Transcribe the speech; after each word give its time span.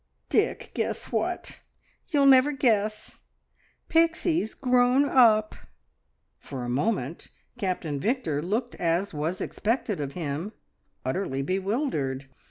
"Dick, 0.29 0.71
guess 0.73 1.11
what! 1.11 1.59
You'll 2.07 2.25
never 2.25 2.51
guess! 2.51 3.21
Pixie's 3.87 4.55
grown 4.55 5.05
up!" 5.07 5.53
For 6.39 6.63
a 6.63 6.69
moment 6.69 7.27
Captain 7.59 7.99
Victor 7.99 8.41
looked 8.41 8.73
as 8.77 9.13
was 9.13 9.39
expected 9.39 10.01
of 10.01 10.13
him 10.13 10.53
utterly 11.05 11.43
bewildered. 11.43 12.27